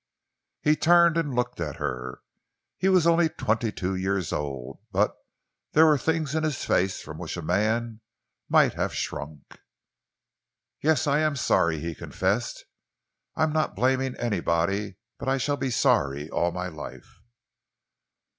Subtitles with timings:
[0.63, 2.21] He turned and looked at her.
[2.79, 5.15] He was only twenty two years old, but
[5.73, 8.01] there were things in his face from which a man
[8.49, 9.59] might have shrunk.
[10.81, 12.65] "Yes, I am sorry," he confessed.
[13.35, 17.21] "I am not blaming anybody but I shall be sorry all my life."